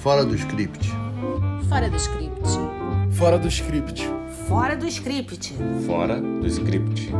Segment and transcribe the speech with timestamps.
[0.00, 0.88] Fora do script.
[1.68, 2.48] Fora do script.
[3.12, 4.08] Fora do script.
[4.48, 5.54] Fora do script.
[5.86, 7.10] Fora do script.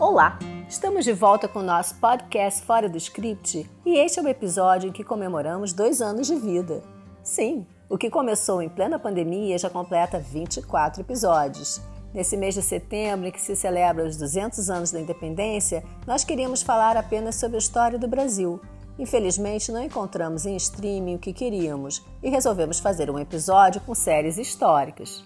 [0.00, 0.38] Olá!
[0.66, 4.88] Estamos de volta com o nosso podcast Fora do Script e este é o episódio
[4.88, 6.82] em que comemoramos dois anos de vida.
[7.22, 11.82] Sim, o que começou em plena pandemia já completa 24 episódios.
[12.16, 16.62] Nesse mês de setembro, em que se celebra os 200 anos da independência, nós queríamos
[16.62, 18.58] falar apenas sobre a história do Brasil.
[18.98, 24.38] Infelizmente, não encontramos em streaming o que queríamos e resolvemos fazer um episódio com séries
[24.38, 25.22] históricas.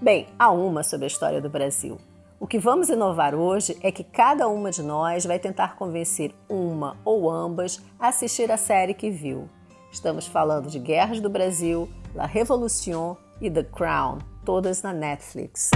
[0.00, 1.98] Bem, há uma sobre a história do Brasil.
[2.40, 6.96] O que vamos inovar hoje é que cada uma de nós vai tentar convencer uma
[7.04, 9.50] ou ambas a assistir a série que viu.
[9.92, 15.70] Estamos falando de Guerras do Brasil, La Revolution e The Crown, todas na Netflix.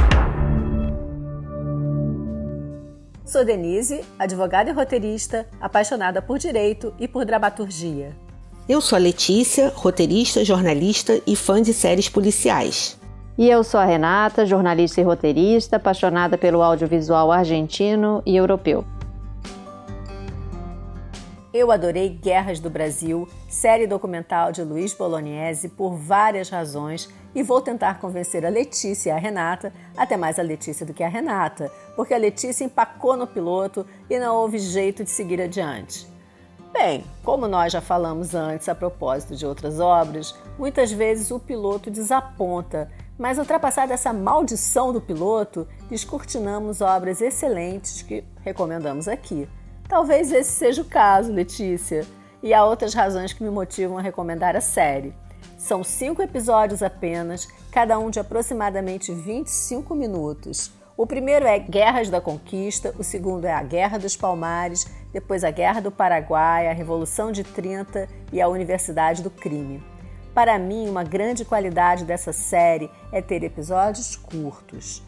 [3.26, 8.16] Sou Denise, advogada e roteirista, apaixonada por direito e por dramaturgia.
[8.68, 12.96] Eu sou a Letícia, roteirista, jornalista e fã de séries policiais.
[13.36, 18.84] E eu sou a Renata, jornalista e roteirista, apaixonada pelo audiovisual argentino e europeu.
[21.58, 27.62] Eu adorei Guerras do Brasil, série documental de Luiz Bolognese, por várias razões e vou
[27.62, 31.72] tentar convencer a Letícia e a Renata, até mais a Letícia do que a Renata,
[31.96, 36.06] porque a Letícia empacou no piloto e não houve jeito de seguir adiante.
[36.74, 41.90] Bem, como nós já falamos antes a propósito de outras obras, muitas vezes o piloto
[41.90, 49.48] desaponta, mas ultrapassada essa maldição do piloto, descortinamos obras excelentes que recomendamos aqui.
[49.88, 52.04] Talvez esse seja o caso, Letícia.
[52.42, 55.14] E há outras razões que me motivam a recomendar a série.
[55.56, 60.72] São cinco episódios apenas, cada um de aproximadamente 25 minutos.
[60.96, 65.50] O primeiro é Guerras da Conquista, o segundo é a Guerra dos Palmares, depois a
[65.50, 69.82] Guerra do Paraguai, a Revolução de 30 e a Universidade do Crime.
[70.34, 75.02] Para mim, uma grande qualidade dessa série é ter episódios curtos.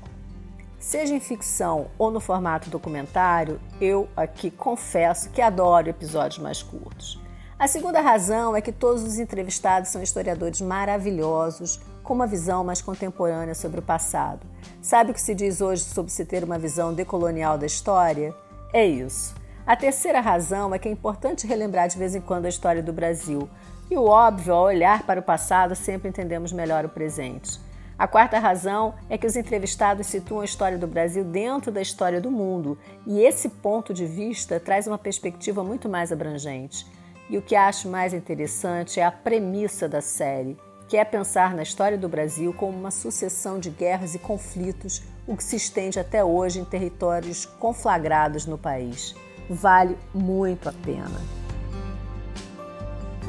[0.79, 7.21] Seja em ficção ou no formato documentário, eu aqui confesso que adoro episódios mais curtos.
[7.59, 12.81] A segunda razão é que todos os entrevistados são historiadores maravilhosos, com uma visão mais
[12.81, 14.47] contemporânea sobre o passado.
[14.81, 18.33] Sabe o que se diz hoje sobre se ter uma visão decolonial da história?
[18.73, 19.35] É isso.
[19.67, 22.93] A terceira razão é que é importante relembrar de vez em quando a história do
[22.93, 23.51] Brasil.
[23.91, 27.59] E o óbvio, ao olhar para o passado, sempre entendemos melhor o presente.
[27.99, 32.21] A quarta razão é que os entrevistados situam a história do Brasil dentro da história
[32.21, 36.87] do mundo, e esse ponto de vista traz uma perspectiva muito mais abrangente.
[37.29, 41.65] E o que acho mais interessante é a premissa da série, que é pensar na
[41.65, 46.25] história do Brasil como uma sucessão de guerras e conflitos, o que se estende até
[46.25, 49.13] hoje em territórios conflagrados no país.
[49.51, 51.38] Vale muito a pena.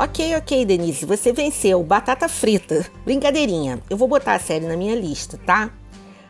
[0.02, 1.84] Ok, ok, Denise, você venceu.
[1.84, 2.90] Batata frita.
[3.04, 5.72] Brincadeirinha, eu vou botar a série na minha lista, tá?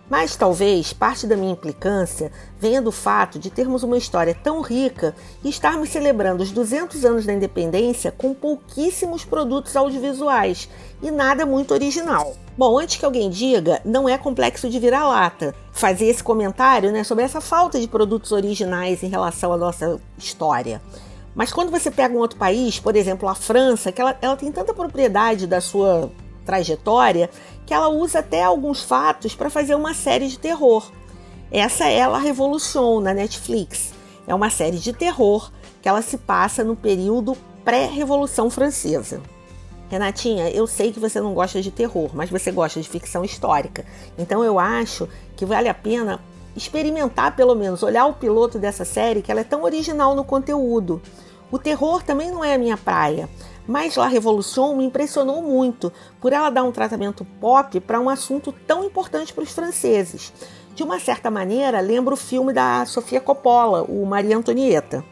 [0.09, 5.15] Mas talvez parte da minha implicância venha do fato de termos uma história tão rica
[5.43, 10.67] e estarmos celebrando os 200 anos da independência com pouquíssimos produtos audiovisuais
[10.99, 12.35] e nada muito original.
[12.57, 17.03] Bom, antes que alguém diga, não é complexo de virar lata fazer esse comentário né,
[17.03, 20.81] sobre essa falta de produtos originais em relação à nossa história.
[21.39, 24.51] Mas quando você pega um outro país, por exemplo, a França, que ela, ela tem
[24.51, 26.11] tanta propriedade da sua
[26.45, 27.29] trajetória
[27.65, 30.91] que ela usa até alguns fatos para fazer uma série de terror.
[31.49, 33.93] Essa é a Revolution na Netflix.
[34.27, 35.49] É uma série de terror
[35.81, 39.21] que ela se passa no período pré-revolução francesa.
[39.87, 43.85] Renatinha, eu sei que você não gosta de terror, mas você gosta de ficção histórica.
[44.17, 45.07] Então eu acho
[45.37, 46.19] que vale a pena
[46.53, 51.01] experimentar pelo menos, olhar o piloto dessa série, que ela é tão original no conteúdo.
[51.51, 53.27] O terror também não é a minha praia,
[53.67, 58.51] mas La Revolution me impressionou muito por ela dar um tratamento pop para um assunto
[58.51, 60.31] tão importante para os franceses.
[60.75, 65.03] De uma certa maneira, lembra o filme da Sofia Coppola, o Maria Antonieta.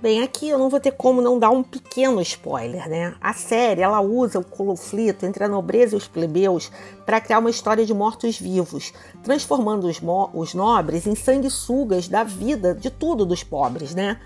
[0.00, 3.14] Bem, aqui eu não vou ter como não dar um pequeno spoiler, né?
[3.20, 6.70] A série ela usa o conflito entre a nobreza e os plebeus
[7.06, 10.00] para criar uma história de mortos-vivos, transformando os,
[10.34, 14.20] os, nobres em sanguessugas da vida de tudo dos pobres, né?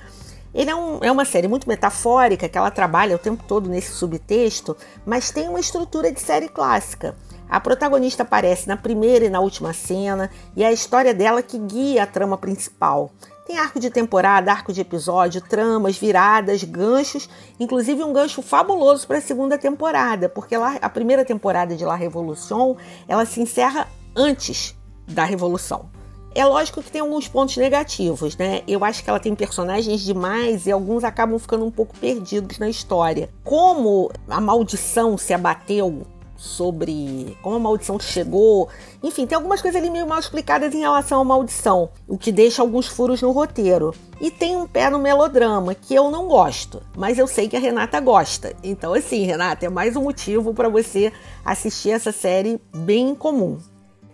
[0.55, 3.93] Ele é, um, é uma série muito metafórica que ela trabalha o tempo todo nesse
[3.93, 7.15] subtexto, mas tem uma estrutura de série clássica.
[7.49, 11.59] A protagonista aparece na primeira e na última cena e é a história dela que
[11.59, 13.11] guia a trama principal.
[13.47, 19.17] Tem arco de temporada, arco de episódio, tramas, viradas, ganchos, inclusive um gancho fabuloso para
[19.17, 22.77] a segunda temporada, porque lá, a primeira temporada de La Revolution
[23.09, 25.98] ela se encerra antes da Revolução.
[26.39, 28.63] É lógico que tem alguns pontos negativos, né?
[28.69, 32.69] Eu acho que ela tem personagens demais e alguns acabam ficando um pouco perdidos na
[32.69, 33.29] história.
[33.43, 36.07] Como a maldição se abateu
[36.37, 38.69] sobre como a maldição chegou.
[39.03, 42.63] Enfim, tem algumas coisas ali meio mal explicadas em relação à maldição, o que deixa
[42.63, 43.93] alguns furos no roteiro.
[44.21, 47.61] E tem um pé no melodrama que eu não gosto, mas eu sei que a
[47.61, 48.55] Renata gosta.
[48.63, 51.13] Então, assim, Renata, é mais um motivo para você
[51.45, 53.59] assistir essa série bem comum.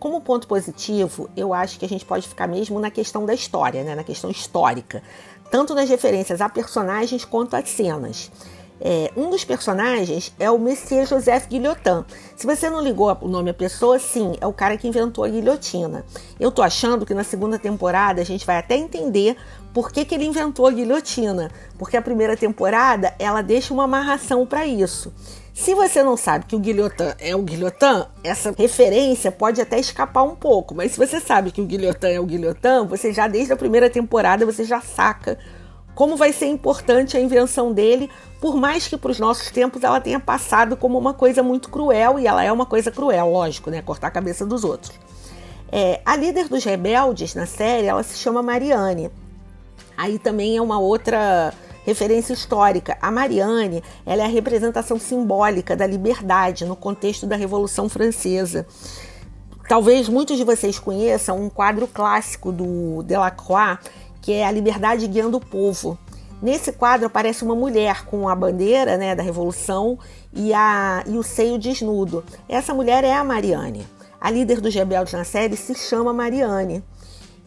[0.05, 3.83] Como ponto positivo, eu acho que a gente pode ficar mesmo na questão da história,
[3.83, 3.95] né?
[3.95, 5.03] na questão histórica,
[5.51, 8.31] tanto nas referências a personagens quanto às cenas.
[8.79, 12.05] É, um dos personagens é o Messias Joseph Guillotin.
[12.37, 15.29] Se você não ligou o nome à pessoa, sim, é o cara que inventou a
[15.29, 16.05] guilhotina.
[16.39, 19.39] Eu tô achando que na segunda temporada a gente vai até entender
[19.73, 21.51] por que, que ele inventou a guilhotina.
[21.79, 25.11] Porque a primeira temporada ela deixa uma amarração para isso.
[25.55, 30.25] Se você não sabe que o Guilhotin é o Guilhotin, essa referência pode até escapar
[30.25, 30.75] um pouco.
[30.75, 33.89] Mas se você sabe que o Guilhotin é o Guilhotin, você já desde a primeira
[33.89, 35.39] temporada você já saca
[35.95, 38.11] como vai ser importante a invenção dele,
[38.41, 42.19] por mais que para os nossos tempos ela tenha passado como uma coisa muito cruel,
[42.19, 43.81] e ela é uma coisa cruel, lógico, né?
[43.81, 44.93] Cortar a cabeça dos outros.
[45.71, 49.09] É, a líder dos rebeldes na série, ela se chama Mariane.
[49.97, 51.55] Aí também é uma outra
[51.85, 52.97] referência histórica.
[53.01, 58.67] A Mariane, ela é a representação simbólica da liberdade no contexto da Revolução Francesa.
[59.69, 63.79] Talvez muitos de vocês conheçam um quadro clássico do Delacroix,
[64.21, 65.99] que é A Liberdade Guiando o Povo.
[66.43, 69.99] Nesse quadro aparece uma mulher com a bandeira né, da Revolução
[70.33, 72.25] e, a, e o seio desnudo.
[72.49, 73.87] Essa mulher é a Mariane.
[74.21, 76.83] A líder dos rebeldes na série se chama Mariane.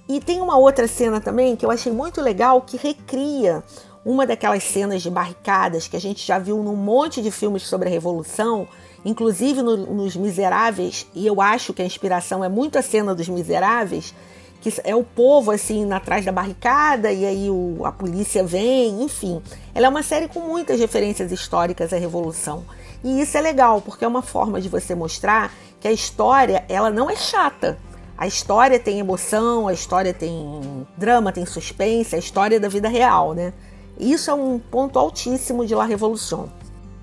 [0.09, 3.63] E tem uma outra cena também que eu achei muito legal que recria
[4.07, 7.89] uma daquelas cenas de barricadas que a gente já viu num monte de filmes sobre
[7.89, 8.65] a Revolução,
[9.03, 13.27] inclusive no, nos Miseráveis, e eu acho que a inspiração é muito a cena dos
[13.27, 14.15] Miseráveis,
[14.61, 19.41] que é o povo assim atrás da barricada e aí o, a polícia vem, enfim.
[19.75, 22.63] Ela é uma série com muitas referências históricas à Revolução.
[23.03, 26.89] E isso é legal, porque é uma forma de você mostrar que a história, ela
[26.89, 27.77] não é chata.
[28.17, 32.87] A história tem emoção, a história tem drama, tem suspense, a história é da vida
[32.87, 33.53] real, né?
[33.99, 36.49] Isso é um ponto altíssimo de La Revolução.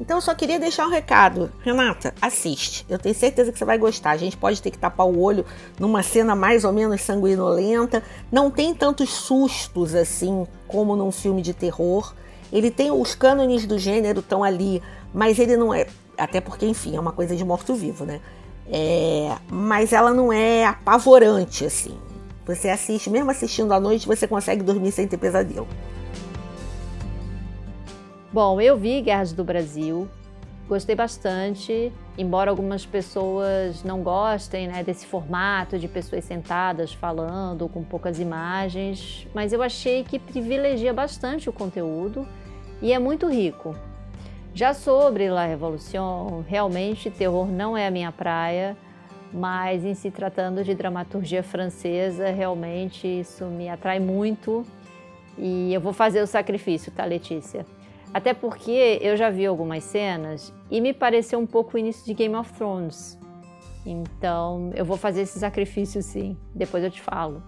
[0.00, 1.52] Então eu só queria deixar um recado.
[1.61, 2.85] Renata, assiste.
[2.88, 4.11] Eu tenho certeza que você vai gostar.
[4.11, 5.46] A gente pode ter que tapar o olho
[5.79, 8.02] numa cena mais ou menos sanguinolenta.
[8.31, 12.12] Não tem tantos sustos assim como num filme de terror.
[12.52, 14.82] Ele tem os cânones do gênero estão ali,
[15.12, 15.87] mas ele não é.
[16.19, 18.20] Até porque, enfim, é uma coisa de morto-vivo, né?
[18.70, 21.97] É, mas ela não é apavorante assim.
[22.47, 25.67] Você assiste, mesmo assistindo à noite, você consegue dormir sem ter pesadelo.
[28.35, 30.09] Bom, eu vi Guerras do Brasil,
[30.69, 37.85] gostei bastante, embora algumas pessoas não gostem né, desse formato de pessoas sentadas falando com
[37.85, 42.27] poucas imagens, mas eu achei que privilegia bastante o conteúdo
[42.83, 43.77] e é muito rico.
[44.53, 48.77] Já sobre La Revolution, realmente terror não é a minha praia,
[49.33, 54.67] mas em se tratando de dramaturgia francesa, realmente isso me atrai muito
[55.39, 57.65] e eu vou fazer o sacrifício, tá, Letícia?
[58.14, 62.14] Até porque eu já vi algumas cenas e me pareceu um pouco o início de
[62.14, 63.19] Game of Thrones.
[63.84, 67.43] Então eu vou fazer esse sacrifício sim, depois eu te falo.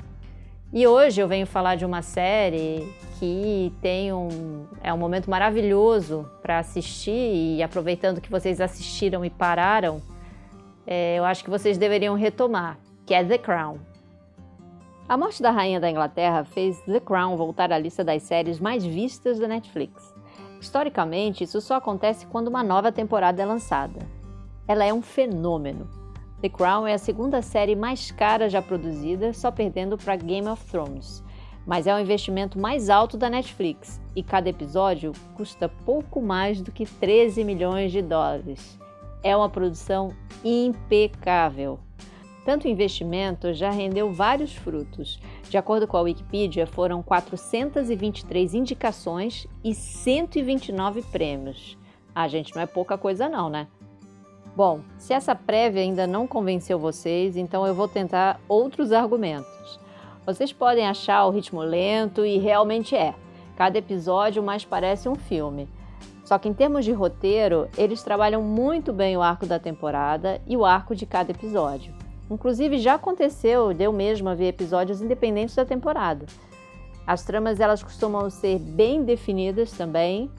[0.72, 6.28] E hoje eu venho falar de uma série que tem um é um momento maravilhoso
[6.42, 10.02] para assistir e aproveitando que vocês assistiram e pararam,
[10.84, 13.78] é, eu acho que vocês deveriam retomar, que é The Crown.
[15.08, 18.84] A morte da rainha da Inglaterra fez The Crown voltar à lista das séries mais
[18.84, 20.15] vistas da Netflix.
[20.66, 24.00] Historicamente, isso só acontece quando uma nova temporada é lançada.
[24.66, 25.88] Ela é um fenômeno.
[26.42, 30.64] The Crown é a segunda série mais cara já produzida, só perdendo para Game of
[30.64, 31.22] Thrones.
[31.64, 36.72] Mas é o investimento mais alto da Netflix e cada episódio custa pouco mais do
[36.72, 38.76] que 13 milhões de dólares.
[39.22, 40.12] É uma produção
[40.44, 41.78] impecável.
[42.46, 45.18] Tanto investimento já rendeu vários frutos.
[45.50, 51.76] De acordo com a Wikipedia, foram 423 indicações e 129 prêmios.
[52.14, 53.66] Ah, gente, não é pouca coisa não, né?
[54.54, 59.80] Bom, se essa prévia ainda não convenceu vocês, então eu vou tentar outros argumentos.
[60.24, 63.12] Vocês podem achar o ritmo lento e realmente é.
[63.56, 65.68] Cada episódio mais parece um filme.
[66.24, 70.56] Só que em termos de roteiro, eles trabalham muito bem o arco da temporada e
[70.56, 71.95] o arco de cada episódio.
[72.30, 76.26] Inclusive já aconteceu de eu mesma ver episódios independentes da temporada.
[77.06, 80.30] As tramas elas costumam ser bem definidas também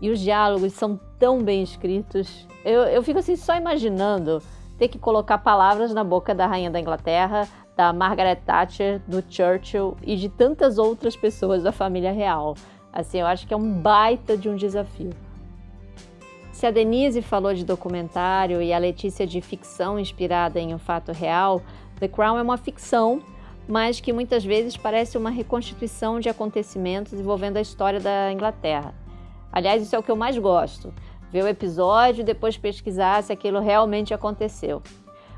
[0.00, 2.46] e os diálogos são tão bem escritos.
[2.64, 4.42] Eu, eu fico assim só imaginando
[4.76, 9.96] ter que colocar palavras na boca da rainha da Inglaterra da Margaret Thatcher, do Churchill
[10.02, 12.56] e de tantas outras pessoas da família real.
[12.92, 15.10] Assim, eu acho que é um baita de um desafio.
[16.58, 21.12] Se a Denise falou de documentário e a Letícia de ficção inspirada em um fato
[21.12, 21.62] real,
[22.00, 23.22] The Crown é uma ficção,
[23.68, 28.92] mas que muitas vezes parece uma reconstituição de acontecimentos envolvendo a história da Inglaterra.
[29.52, 30.92] Aliás, isso é o que eu mais gosto:
[31.30, 34.82] ver o episódio e depois pesquisar se aquilo realmente aconteceu.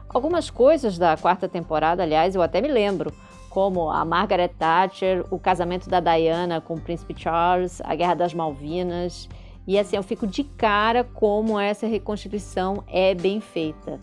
[0.08, 3.12] Algumas coisas da quarta temporada, aliás, eu até me lembro,
[3.50, 8.32] como a Margaret Thatcher, o casamento da Diana com o príncipe Charles, a Guerra das
[8.32, 9.28] Malvinas.
[9.66, 14.00] E assim, eu fico de cara como essa reconstituição é bem feita.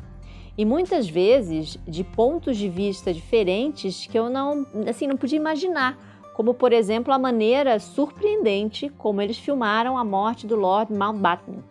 [0.57, 5.97] E muitas vezes de pontos de vista diferentes que eu não, assim, não podia imaginar,
[6.33, 11.63] como por exemplo a maneira surpreendente como eles filmaram a morte do Lord Mountbatten.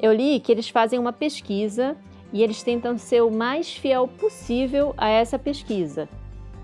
[0.00, 1.96] Eu li que eles fazem uma pesquisa
[2.32, 6.08] e eles tentam ser o mais fiel possível a essa pesquisa.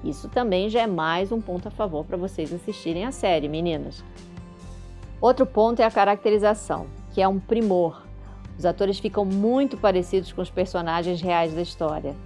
[0.02, 4.02] Isso também já é mais um ponto a favor para vocês assistirem a série, meninas.
[5.20, 8.02] Outro ponto é a caracterização, que é um primor.
[8.58, 12.16] Os atores ficam muito parecidos com os personagens reais da história.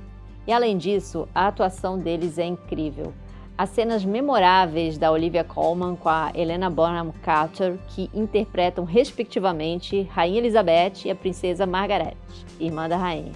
[0.46, 3.12] E além disso, a atuação deles é incrível.
[3.58, 10.38] As cenas memoráveis da Olivia Colman com a Helena Bonham Carter, que interpretam respectivamente Rainha
[10.38, 12.16] Elizabeth e a Princesa Margaret,
[12.60, 13.32] irmã da rainha.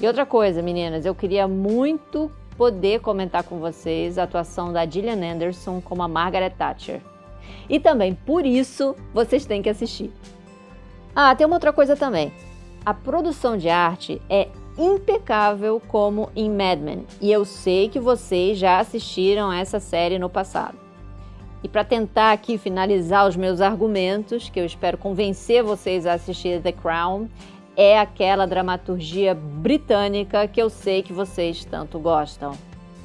[0.00, 5.32] E outra coisa, meninas, eu queria muito poder comentar com vocês a atuação da Gillian
[5.32, 7.00] Anderson como a Margaret Thatcher.
[7.68, 10.10] E também por isso vocês têm que assistir.
[11.14, 12.32] Ah, tem uma outra coisa também.
[12.84, 18.56] A produção de arte é impecável como em Mad Men, e eu sei que vocês
[18.58, 20.78] já assistiram essa série no passado.
[21.62, 26.62] E para tentar aqui finalizar os meus argumentos, que eu espero convencer vocês a assistir
[26.62, 27.28] The Crown,
[27.76, 32.52] é aquela dramaturgia britânica que eu sei que vocês tanto gostam.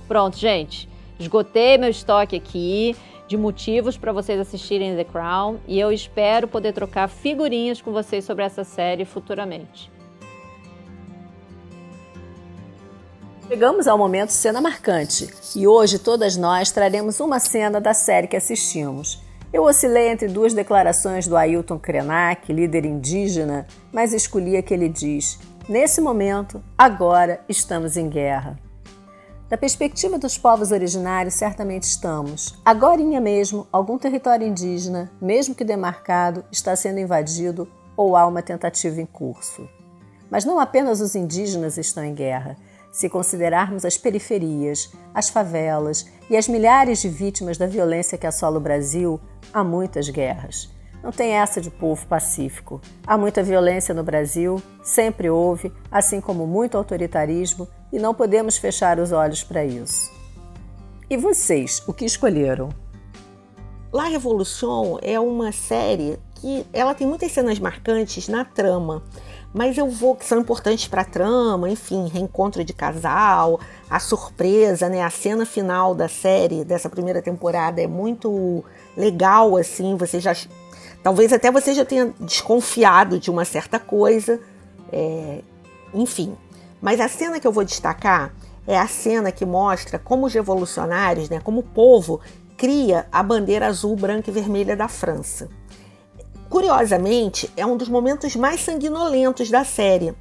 [0.08, 0.88] Pronto, gente,
[1.20, 2.96] esgotei meu estoque aqui
[3.28, 8.24] de motivos para vocês assistirem The Crown e eu espero poder trocar figurinhas com vocês
[8.24, 9.92] sobre essa série futuramente.
[13.48, 18.36] Chegamos ao momento cena marcante e hoje todas nós traremos uma cena da série que
[18.36, 19.24] assistimos.
[19.54, 24.90] Eu oscilei entre duas declarações do Ailton Krenak, líder indígena, mas escolhi a que ele
[24.90, 25.40] diz:
[25.70, 28.65] Nesse momento, agora estamos em guerra.
[29.48, 32.56] Da perspectiva dos povos originários, certamente estamos.
[32.66, 39.00] Agora mesmo, algum território indígena, mesmo que demarcado, está sendo invadido ou há uma tentativa
[39.00, 39.70] em curso.
[40.32, 42.58] Mas não apenas os indígenas estão em guerra.
[42.92, 48.58] Se considerarmos as periferias, as favelas e as milhares de vítimas da violência que assola
[48.58, 49.22] o Brasil,
[49.54, 50.75] há muitas guerras.
[51.06, 52.82] Não tem essa de povo pacífico.
[53.06, 58.98] Há muita violência no Brasil, sempre houve, assim como muito autoritarismo, e não podemos fechar
[58.98, 60.12] os olhos para isso.
[61.08, 62.70] E vocês, o que escolheram?
[63.94, 69.04] La Revolution é uma série que ela tem muitas cenas marcantes na trama
[69.56, 73.58] mas eu vou que são importantes para a trama, enfim, reencontro de casal,
[73.90, 78.66] a surpresa, né, a cena final da série dessa primeira temporada é muito
[78.98, 80.36] legal assim, você já
[81.06, 84.40] talvez até você já tenha desconfiado de uma certa coisa,
[84.92, 85.42] é,
[85.94, 86.36] enfim.
[86.82, 88.34] Mas a cena que eu vou destacar
[88.66, 92.20] é a cena que mostra como os revolucionários, né, como o povo
[92.58, 95.48] cria a bandeira azul, branca e vermelha da França.
[96.50, 100.12] Curiosamente, é um dos momentos mais sanguinolentos da série.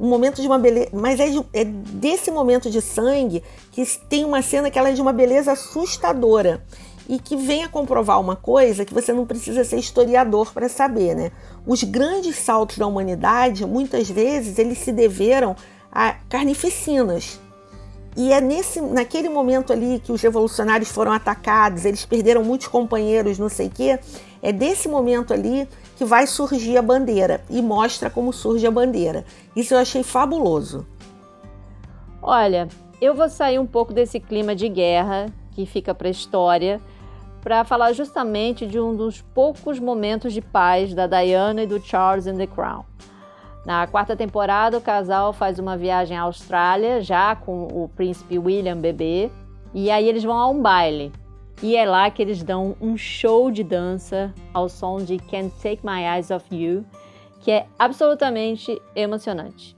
[0.00, 0.88] Um momento de uma beleza.
[0.92, 4.94] Mas é, de, é desse momento de sangue que tem uma cena que ela é
[4.94, 6.60] de uma beleza assustadora
[7.08, 11.14] e que vem a comprovar uma coisa que você não precisa ser historiador para saber,
[11.14, 11.32] né?
[11.66, 15.54] Os grandes saltos da humanidade, muitas vezes, eles se deveram
[15.92, 17.40] a carnificinas.
[18.16, 23.38] E é nesse, naquele momento ali que os revolucionários foram atacados, eles perderam muitos companheiros,
[23.38, 23.98] não sei o quê.
[24.40, 29.24] É desse momento ali que vai surgir a bandeira e mostra como surge a bandeira.
[29.56, 30.86] Isso eu achei fabuloso.
[32.22, 32.68] Olha,
[33.00, 36.80] eu vou sair um pouco desse clima de guerra que fica para a história
[37.44, 42.26] para falar justamente de um dos poucos momentos de paz da Diana e do Charles
[42.26, 42.86] in the Crown.
[43.66, 48.78] Na quarta temporada, o casal faz uma viagem à Austrália, já com o príncipe William
[48.78, 49.30] bebê,
[49.74, 51.12] e aí eles vão a um baile.
[51.62, 55.80] E é lá que eles dão um show de dança ao som de Can't Take
[55.84, 56.84] My Eyes Off You,
[57.40, 59.76] que é absolutamente emocionante.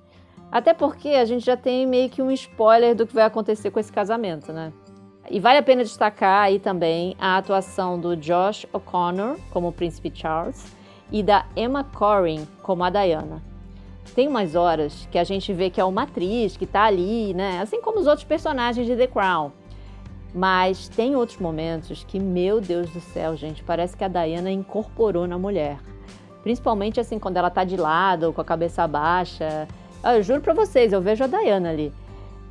[0.53, 3.81] Até porque a gente já tem meio que um spoiler do que vai acontecer com
[3.81, 4.73] esse casamento, né?
[5.31, 10.13] E vale a pena destacar aí também a atuação do Josh O'Connor como o príncipe
[10.15, 10.73] Charles
[11.11, 13.43] e da Emma Corrin como a Diana.
[14.15, 17.61] Tem umas horas que a gente vê que é uma atriz que tá ali, né?
[17.61, 19.51] Assim como os outros personagens de The Crown.
[20.33, 25.27] Mas tem outros momentos que, meu Deus do céu, gente, parece que a Diana incorporou
[25.27, 25.79] na mulher.
[26.43, 29.67] Principalmente assim, quando ela tá de lado, com a cabeça baixa.
[30.05, 31.93] Eu juro pra vocês, eu vejo a Diana ali.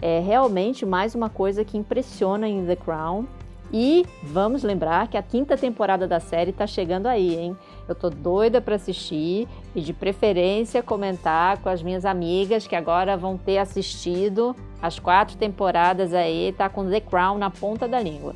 [0.02, 3.26] É realmente mais uma coisa que impressiona em The Crown.
[3.74, 7.58] E vamos lembrar que a quinta temporada da série tá chegando aí, hein?
[7.88, 13.18] Eu tô doida para assistir e de preferência comentar com as minhas amigas que agora
[13.18, 18.36] vão ter assistido as quatro temporadas aí, tá com The Crown na ponta da língua.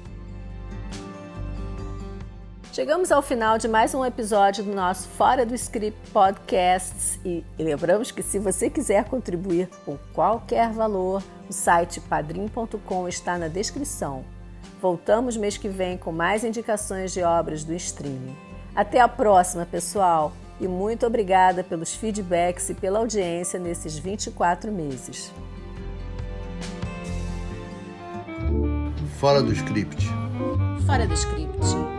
[2.79, 8.09] Chegamos ao final de mais um episódio do nosso Fora do Script Podcasts e lembramos
[8.09, 14.23] que se você quiser contribuir com qualquer valor, o site padrim.com está na descrição.
[14.81, 18.33] Voltamos mês que vem com mais indicações de obras do streaming.
[18.73, 25.33] Até a próxima, pessoal, e muito obrigada pelos feedbacks e pela audiência nesses 24 meses.
[29.19, 30.07] Fora do script.
[30.87, 31.98] Fora do script.